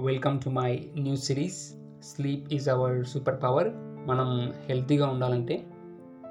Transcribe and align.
Welcome 0.00 0.40
to 0.40 0.50
my 0.50 0.90
new 0.98 1.16
series 1.16 1.74
sleep 2.02 2.54
is 2.54 2.68
our 2.68 3.06
super 3.06 3.42
power 3.42 3.68
మనం 4.08 4.52
హెల్తీగా 4.66 5.06
ఉండాలంటే 5.06 5.66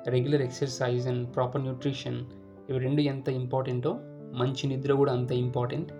regular 0.08 0.42
exercise 0.42 1.08
and 1.08 1.36
proper 1.36 1.62
nutrition 1.62 2.26
ఇవి 2.70 2.80
రెండు 2.80 3.02
ఎంత 3.02 3.30
ఇంపార్టెంటో 3.30 4.00
మంచి 4.34 4.68
నిద్ర 4.68 4.94
కూడా 4.94 5.14
అంత 5.14 5.32
ఇంపార్టెంట్ 5.32 5.92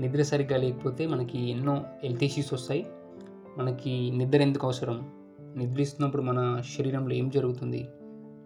నిద్ర 0.00 0.22
సరిగ్గా 0.22 0.56
లేకపోతే 0.56 1.06
మనకి 1.06 1.50
ఎన్నో 1.50 1.84
హెల్త్ 2.04 2.24
ఇష్యూస్ 2.24 2.54
వస్తాయి. 2.54 2.86
మనకి 3.58 4.10
నిద్ర 4.10 4.42
ఎందుకు 4.42 4.66
అవసరం? 4.66 5.10
నిద్రిస్తున్నప్పుడు 5.56 6.22
మన 6.22 6.62
శరీరంలో 6.78 7.14
ఏం 7.14 7.28
జరుగుతుంది? 7.28 7.88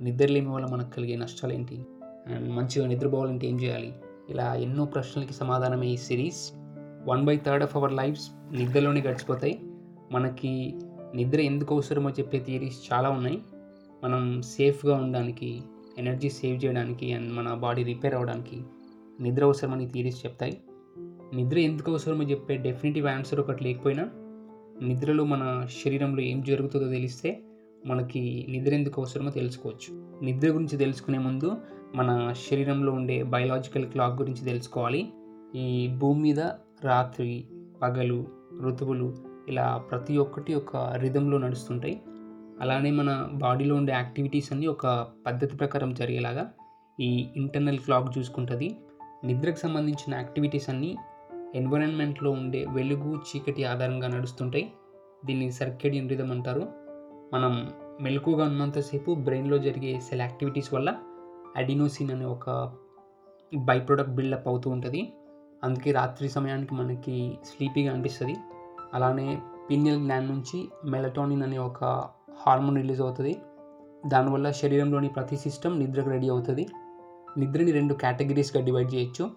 నిద్ర 0.00 0.27
లేని 0.27 0.48
వల్ల 0.48 0.66
మనకు 0.66 0.91
కలిగే 0.91 1.16
నష్టాలు 1.16 1.53
ఏంటి? 1.53 1.87
అండ్ 2.27 2.50
మంచిగా 2.50 2.87
నిద్రపోవాలంటే 2.87 3.46
ఏం 3.46 3.61
చేయాలి? 3.61 3.95
ఇలా 4.30 4.55
ఎన్నో 4.55 4.85
ప్రశ్నలకి 4.85 5.35
సమాధానమే 5.35 5.87
ఈ 5.87 5.96
series 5.96 6.53
one 7.07 7.25
by 7.25 7.37
third 7.37 7.65
of 7.65 7.77
our 7.77 7.93
lives 7.93 8.30
నిద్రలోనే 8.53 9.01
గడిచిపోతాయి. 9.01 9.61
మనకి 10.12 10.75
నిద్ర 11.15 11.41
ఎందుకు 11.41 11.75
అవసరమో 11.75 12.11
చెప్పే 12.11 12.39
థియరీస్ 12.39 12.93
చాలా 12.93 13.11
ఉన్నాయి. 13.11 13.43
మనం 14.05 14.43
సేఫ్గా 14.43 14.95
ఉండడానికి 14.95 15.62
ఎనర్జీ 15.98 16.30
సేవ్ 16.30 16.65
చేయడానికి 16.65 17.12
అండ్ 17.12 17.33
మన 17.33 17.55
బాడీ 17.55 17.83
రిపేర్ 17.83 18.15
అవ్వడానికి 18.15 18.62
నిద్ర 19.20 19.45
అవసరమని 19.45 19.89
థియరీస్ 19.89 20.27
చెప్తాయి. 20.27 20.59
నిద్ర 21.34 21.59
ఎందుకు 21.59 21.91
అవసరమో 21.91 22.23
చెప్పే 22.23 22.56
డెఫినెటివ్ 22.56 23.06
ఆన్సర్ 23.06 23.41
ఒకటి 23.41 23.65
లేకపోయినా 23.65 24.09
నిద్రలో 24.83 25.25
మన 25.25 25.67
శరీరంలో 25.84 26.23
ఏం 26.23 26.42
జరుగుతుందో 26.42 26.89
తెలిస్తే 26.89 27.42
మనకి 27.87 28.47
నిద్ర 28.48 28.75
ఎందుకు 28.75 29.01
అవసరమో 29.01 29.30
తెలుసుకోవచ్చు. 29.30 30.19
నిద్ర 30.23 30.48
గురించి 30.48 30.78
తెలుసుకునే 30.78 31.19
ముందు 31.19 31.56
మన 31.95 32.33
శరీరంలో 32.51 32.92
ఉండే 32.92 33.23
బయలాజికల్ 33.23 33.87
క్లాక్ 33.87 34.20
గురించి 34.20 34.45
తెలుసుకోవాలి. 34.45 35.09
ఈ 35.55 35.89
భూమి 35.98 36.20
మీద 36.20 36.39
రాత్రి 36.84 37.45
పగలు 37.82 38.27
ఋతువులు 38.62 39.16
ఇలా 39.48 39.84
ప్రతి 39.91 40.19
ఒక్కటి 40.19 40.55
ఒక 40.55 40.77
రిధంలో 40.77 41.38
నడుస్తుంటాయి. 41.38 42.02
అలానే 42.61 42.91
మన 42.91 43.28
బాడీలో 43.33 43.75
ఉండే 43.75 43.92
యాక్టివిటీస్ 43.92 44.53
అన్నీ 44.53 44.66
ఒక 44.66 45.06
పద్ధతి 45.27 45.56
ప్రకారం 45.56 45.94
జరిగేలాగా 45.94 46.53
ఈ 47.00 47.28
ఇంటర్నల్ 47.36 47.78
క్లాక్ 47.78 48.19
చూసుకుంటుంది. 48.19 48.77
నిద్రకు 49.25 49.56
సంబంధించిన 49.56 50.14
యాక్టివిటీస్ 50.14 50.70
అన్నీ 50.70 50.97
ఎన్విరాన్మెంట్లో 51.55 52.30
ఉండే 52.30 52.66
వెలుగు 52.75 53.14
చీకటి 53.14 53.64
ఆధారంగా 53.64 54.08
నడుస్తుంటాయి. 54.08 54.72
దీన్ని 55.25 55.53
సర్కేడియన్ 55.53 56.08
రిధం 56.08 56.33
అంటారు. 56.33 56.69
మనం 57.34 57.70
మెలకుగా 58.00 58.44
ఉన్నంతసేపు 58.44 59.14
బ్రెయిన్లో 59.14 59.58
జరిగే 59.58 60.00
సెల్ 60.00 60.20
యాక్టివిటీస్ 60.20 60.75
వల్ల 60.75 60.94
అడినోసిన్ 61.56 62.10
అనే 62.10 62.25
ఒక 62.25 62.72
బై 63.56 63.81
ప్రొడక్ట్ 63.81 64.12
బిల్డప్ 64.12 64.48
అవుతూ 64.48 64.70
ఉంటుంది. 64.70 65.12
అందుకే 65.64 65.92
రాత్రి 65.92 66.28
సమయానికి 66.28 66.75
మనకి 66.75 67.39
స్లీపీగా 67.45 67.92
అనిపిస్తుంది. 67.92 68.37
అలానే 68.95 69.42
పినియల్ 69.70 70.05
గ్లాండ్ 70.05 70.31
నుంచి 70.31 70.69
మెలటోనిన్ 70.84 71.42
అనే 71.42 71.59
ఒక 71.59 71.84
హార్మోన్ 72.41 72.77
రిలీజ్ 72.77 73.00
అవుతుంది. 73.00 73.37
దానివల్ల 74.06 74.50
శరీరంలోని 74.50 75.09
ప్రతి 75.09 75.37
సిస్టమ్ 75.37 75.78
నిద్రకు 75.78 76.11
రెడీ 76.11 76.28
అవుతుంది. 76.28 76.67
నిద్రని 77.39 77.73
రెండు 77.73 77.95
కేటగిరీస్గా 77.95 78.65
డివైడ్ 78.65 78.95
చేయొచ్చు. 78.95 79.31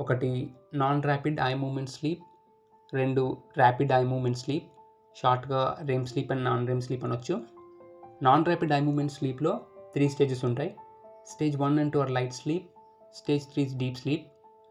ఒకటి 0.00 0.54
non 0.74 1.02
rapid 1.02 1.40
eye 1.40 1.54
movement 1.54 1.90
sleep 1.90 2.22
రెండు 2.94 3.36
ర్యాపిడ్ 3.58 3.92
ఐ 3.92 4.04
మూమెంట్ 4.04 4.38
స్లీప్ 4.38 4.66
షార్ట్గా 5.16 5.78
REM 5.84 6.06
sleep 6.06 6.32
and 6.32 6.44
non 6.44 6.68
REM 6.68 6.80
sleep 6.80 7.04
అనొచ్చు. 7.04 7.40
నాన్ 8.22 8.44
ర్యాపిడ్ 8.44 8.72
ఐ 8.72 8.80
మూమెంట్ 8.80 9.12
స్లీప్లో 9.12 9.60
త్రీ 9.94 10.08
స్టేజెస్ 10.08 10.44
ఉంటాయి. 10.44 10.76
Stage 11.26 11.56
one 11.56 11.78
and 11.78 11.92
two 11.92 12.00
are 12.00 12.10
light 12.10 12.32
sleep 12.32 12.66
stage 13.14 13.44
three 13.44 13.68
deep 13.76 13.96
sleep 13.96 14.26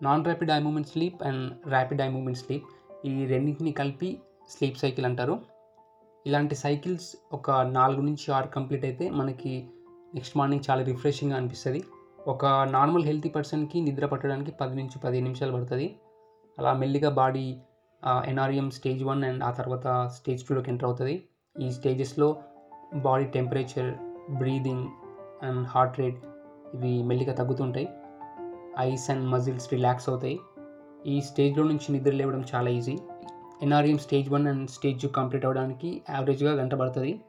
non 0.06 0.24
rapid 0.26 0.52
eye 0.52 0.60
movement 0.60 0.90
sleep 0.94 1.20
and 1.28 1.44
rapid 1.74 2.02
eye 2.02 2.10
movement 2.16 2.40
sleep 2.42 2.68
ఈ 3.10 3.14
రెండింటిని 3.26 3.72
కలిపి 3.72 4.10
sleep 4.50 4.78
cycle 4.78 5.06
అంటారు. 5.06 5.36
ఇలాంటి 6.28 6.56
cycles 6.56 7.08
ఒక 7.38 7.52
నాలుగు 7.52 8.02
నుంచి 8.02 8.28
ఆరు 8.38 8.48
కంప్లీట్ 8.48 8.86
అయితే 8.86 9.10
మనకి 9.10 9.54
నెక్స్ట్ 10.16 10.38
మార్నింగ్ 10.38 10.66
చాలా 10.70 10.84
రిఫ్రెషింగ్గా 10.84 11.38
అనిపిస్తుంది. 11.38 11.82
ఒక 12.28 12.46
నార్మల్ 12.76 13.06
హెల్తీ 13.10 13.30
పర్సన్కి 13.30 13.82
నిద్ర 13.82 14.06
పట్టడానికి 14.06 14.52
పది 14.52 14.76
నుంచి 14.76 14.98
పదిహేను 15.04 15.28
నిమిషాలు 15.28 15.52
పడుతుంది. 15.52 15.88
అలా 16.58 16.74
మెల్లిగా 16.74 17.10
body 17.22 17.46
NREM 18.32 18.68
stage 18.78 19.04
one 19.04 19.24
and 19.24 19.44
ఆ 19.44 19.52
తర్వాత 19.52 19.88
స్టేజ్ 20.18 20.42
టూలోకి 20.48 20.70
ఎంటర్ 20.72 20.88
అవుతుంది. 20.90 21.16
ఈ 21.56 21.72
స్టేజెస్లో 21.72 22.30
body 22.96 23.26
temperature 23.38 23.92
breathing 24.38 24.88
and 25.44 25.68
heart 25.68 26.00
rate 26.00 26.20
ఇవి 26.76 27.04
మెల్లిగా 27.04 27.34
తగ్గుతుంటాయి. 27.34 27.88
ఐస్ 28.80 29.10
అండ్ 29.10 29.28
మజిల్స్ 29.28 29.74
రిలాక్స్ 29.74 30.10
అవుతాయి. 30.10 30.40
ఈ 31.06 31.22
స్టేజ్లో 31.22 31.64
నుంచి 31.64 31.92
నిద్ర 31.92 32.12
లేవడం 32.12 32.44
చాలా 32.56 32.70
easy. 32.70 32.98
NREM 33.62 33.98
stage 33.98 34.30
one 34.30 34.48
and 34.48 34.70
stage 34.70 35.02
two 35.02 35.08
complete 35.08 35.46
అవ్వడానికి 35.46 36.02
యావరేజ్గా 36.10 36.54
గంట 36.54 36.74
పడుతుంది. 36.74 37.20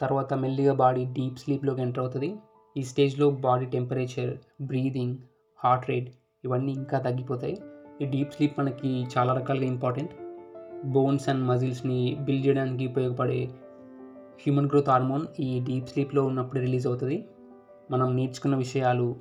తర్వాత 0.00 0.34
మెల్లిగా 0.34 0.72
బాడీ 0.72 1.04
డీప్ 1.04 1.38
స్లీప్లోకి 1.38 1.80
ఎంటర్ 1.80 1.98
అవుతుంది. 1.98 2.34
ఈ 2.76 2.82
స్టేజ్లో 2.82 3.30
body 3.30 3.66
temperature 3.66 4.34
breathing 4.62 5.16
heart 5.64 5.90
rate 5.90 6.10
ఇవన్నీ 6.44 6.72
ఇంకా 6.72 6.98
తగ్గిపోతాయి. 6.98 7.58
ఈ 8.02 8.04
డీప్ 8.04 8.32
స్లీప్ 8.32 8.58
మనకి 8.58 9.06
చాలా 9.18 9.34
రకాలుగా 9.34 9.64
ఇంపార్టెంట్. 9.64 10.10
బోన్స్ 10.86 11.28
అండ్ 11.28 11.44
మజిల్స్ని 11.44 12.16
బిల్డ్ 12.20 12.46
చేయడానికి 12.46 12.86
ఉపయోగపడే 12.86 13.44
హ్యూమన్ 14.40 14.66
గ్రోత్ 14.66 14.88
హార్మోన్ 14.88 15.26
ఈ 15.40 15.60
డీప్ 15.60 15.88
స్లీప్లో 15.88 16.24
ఉన్నప్పుడు 16.24 16.60
రిలీజ్ 16.60 16.86
అవుతుంది. 16.86 17.28
మనం 17.90 18.16
నేర్చుకున్న 18.16 18.56
విషయాలు 18.56 19.16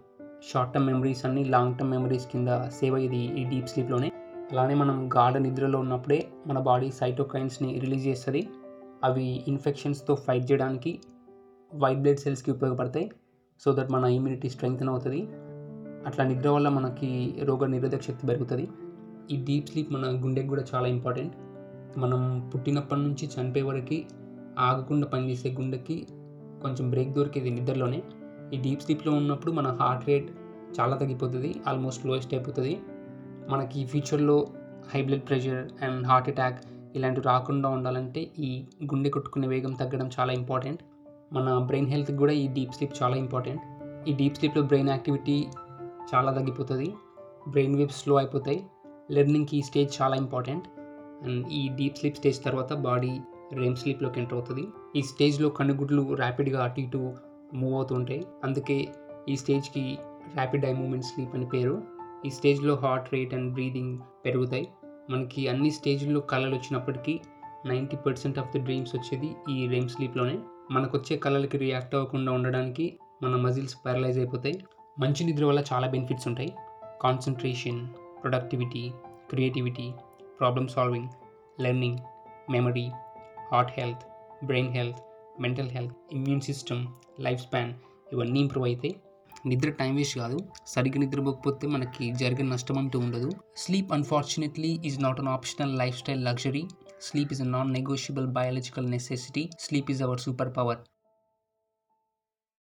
షార్ట్ 0.54 0.74
టర్మ్ 0.74 0.88
మెమరీస్ 0.88 1.26
అన్ని 1.26 1.46
లాంగ్ 1.46 1.76
టర్మ్ 1.76 1.92
మెమరీస్ 1.92 2.26
కింద 2.28 2.48
సేవ్ 2.70 2.96
అయ్యేది 2.96 3.18
ఈ 3.18 3.44
డీప్ 3.44 3.68
స్లీప్లోనే. 3.68 4.12
అలానే 4.52 4.74
మనం 4.74 5.10
గాఢ 5.16 5.38
నిద్రలో 5.38 5.80
ఉన్నప్పుడే 5.80 6.28
మన 6.48 6.60
బాడీ 6.60 6.92
సైటోకైన్స్ని 6.92 7.80
రిలీజ్ 7.80 8.08
చేస్తుంది. 8.08 8.48
అవి 9.04 9.44
ఇన్ఫెక్షన్స్తో 9.48 10.16
ఫైట్ 10.16 10.52
చేయడానికి 10.52 11.00
వైట్ 11.76 12.00
బ్లడ్ 12.00 12.20
సెల్స్కి 12.20 12.52
ఉపయోగపడతాయి. 12.52 13.12
సో 13.60 13.76
దట్ 13.76 13.92
మన 13.92 14.06
ఇమ్యూనిటీ 14.06 14.50
స్ట్రెంగ్తన్ 14.50 14.90
అవుతుంది. 14.90 15.28
అట్లా 16.08 16.26
నిద్ర 16.26 16.50
వల్ల 16.50 16.70
మనకి 16.70 17.36
రోగ 17.44 17.66
నిరోధక 17.66 18.02
శక్తి 18.02 18.28
పెరుగుతుంది. 18.28 18.68
ఈ 19.32 19.44
డీప్ 19.44 19.70
స్లీప్ 19.70 19.92
మన 19.92 20.24
గుండెకి 20.26 20.48
కూడా 20.48 20.64
చాలా 20.76 20.88
ఇంపార్టెంట్. 20.88 21.34
మనం 22.00 22.52
పుట్టినప్పటి 22.56 23.02
నుంచి 23.02 23.30
చనిపోయే 23.36 23.64
వరకు 23.64 24.02
ఆగకుండా 24.60 25.08
పనిచేసే 25.08 25.50
గుండెకి 25.54 26.08
కొంచెం 26.62 26.90
బ్రేక్ 26.90 27.10
దొరికేది 27.10 27.50
నిద్రలోనే. 27.50 28.04
ఈ 28.54 28.58
డీప్ 28.58 28.82
స్లీప్లో 28.82 29.14
ఉన్నప్పుడు 29.14 29.52
మన 29.52 29.68
హార్ట్ 29.68 30.08
రేట్ 30.10 30.32
చాలా 30.80 30.96
తగ్గిపోతుంది 30.98 31.56
ఆల్మోస్ట్ 31.68 32.06
లోయెస్ట్ 32.06 32.34
అయిపోతుంది. 32.34 32.80
మనకి 33.50 33.86
ఫ్యూచర్లో 33.86 34.48
high 34.94 35.02
blood 35.02 35.28
pressure 35.28 35.84
and 35.84 36.08
heart 36.08 36.30
attack 36.30 36.60
ఇలాంటివి 36.96 37.26
రాకుండా 37.26 37.70
ఉండాలంటే 37.70 38.32
ఈ 38.40 38.66
గుండె 38.84 39.10
కొట్టుకునే 39.10 39.48
వేగం 39.48 39.74
తగ్గడం 39.74 40.10
చాలా 40.20 40.34
ఇంపార్టెంట్. 40.34 40.82
మన 41.34 41.58
బ్రెయిన్ 41.58 41.88
హెల్త్కి 41.88 42.18
కూడా 42.18 42.34
ఈ 42.34 42.48
డీప్ 42.48 42.74
స్లీప్ 42.74 43.04
చాలా 43.04 43.16
ఇంపార్టెంట్. 43.16 43.62
ఈ 44.10 44.14
డీప్ 44.14 44.36
స్లీప్లో 44.36 44.64
బ్రెయిన్ 44.64 44.90
యాక్టివిటీ 44.90 45.46
చాలా 46.16 46.32
తగ్గిపోతుంది. 46.32 46.94
బ్రెయిన్ 47.50 47.76
వేవ్స్ 47.76 47.98
స్లో 47.98 48.16
అయిపోతాయి. 48.16 48.64
లెర్నింగ్కి 49.12 49.58
ఈ 49.58 49.62
స్టేజ్ 49.62 50.02
చాలా 50.02 50.16
ఇంపార్టెంట్. 50.16 50.68
అండ్ 51.24 51.48
ఈ 51.48 51.70
డీప్ 51.70 51.98
స్లీప్ 51.98 52.16
స్టేజ్ 52.16 52.44
తర్వాత 52.44 52.74
బాడీ 52.74 53.20
రెమ్ 53.54 53.76
స్లీప్లోకి 53.76 54.20
ఎంటర్ 54.20 54.34
అవుతుంది. 54.34 54.68
ఈ 54.96 55.02
స్టేజ్లో 55.02 55.50
కనుగుడ్లు 55.50 56.14
ర్యాపిడ్గా 56.14 56.64
అటు 56.64 56.80
ఇటు 56.80 57.14
మూవ్ 57.56 57.76
అవుతుంటాయి. 57.76 58.24
అందుకే 58.44 58.88
ఈ 59.30 59.36
స్టేజ్కి 59.36 59.98
ర్యాపిడ్ 60.34 60.66
ఐ 60.66 60.74
మూమెంట్ 60.74 61.06
స్లీప్ 61.06 61.36
అని 61.36 61.48
పేరు. 61.50 61.84
ఈ 62.26 62.30
స్టేజ్లో 62.30 62.76
హార్ట్ 62.76 63.14
రేట్ 63.14 63.34
అండ్ 63.34 63.54
బ్రీదింగ్ 63.54 64.00
పెరుగుతాయి. 64.26 64.68
మనకి 65.10 65.48
అన్ని 65.48 65.72
స్టేజ్లో 65.72 66.20
కళలు 66.20 66.56
వచ్చినప్పటికీ 66.56 67.20
ninety 67.66 67.98
percent 67.98 68.40
of 68.40 68.52
the 68.52 68.60
dreams 68.60 68.96
వచ్చేది 68.96 69.36
ఈ 69.52 69.68
రెమ్ 69.68 69.90
స్లీప్లోనే 69.90 70.40
మనకు 70.72 70.98
వచ్చే 70.98 71.18
కళలకి 71.18 71.58
రియాక్ట్ 71.58 71.96
అవ్వకుండా 71.96 72.32
ఉండడానికి 72.32 73.00
మన 73.24 73.36
మజిల్స్ 73.36 73.76
పారలైజ్ 73.86 74.18
అయిపోతాయి. 74.18 74.66
మంచి 75.00 75.24
నిద్ర 75.24 75.46
వల్ల 75.46 75.64
చాలా 75.74 75.88
బెనిఫిట్స్ 75.88 76.28
ఉంటాయి. 76.28 76.56
Concentration 77.02 77.90
productivity 78.24 78.92
creativity 79.30 79.92
problem 80.40 80.68
solving 80.68 81.10
learning 81.62 81.98
memory 82.52 82.90
heart 83.52 83.72
health 83.80 84.04
brain 84.46 84.70
health 84.70 84.98
mental 85.42 85.70
health 85.70 85.94
immune 86.14 86.42
system 86.42 86.88
lifespan 87.42 87.74
ఇవన్నీ 88.14 88.40
ఇంప్రూవ్ 88.40 88.68
అవుతాయి 88.68 88.96
నిద్ర 89.48 89.70
టైం 89.70 89.96
వేస్ట్ 89.96 90.18
కాదు. 90.20 90.38
సరిగ్గా 90.68 91.00
నిద్రపోకపోతే 91.00 91.68
మనకి 91.68 92.14
జరిగిన 92.14 92.48
నష్టం 92.48 92.78
అంటూ 92.78 93.00
ఉండదు. 93.00 93.32
Sleep 93.58 93.94
unfortunately 93.94 94.80
is 94.86 95.02
not 95.02 95.20
an 95.20 95.28
optional 95.28 95.78
lifestyle 95.98 96.26
luxury. 96.26 96.64
Sleep 97.02 97.32
is 97.34 97.42
a 97.42 97.46
non 97.46 97.74
negotiable 97.74 98.28
biological 98.28 98.90
necessity. 98.90 99.50
Sleep 99.60 99.92
is 99.92 100.02
our 100.02 100.20
superpower. 100.58 100.78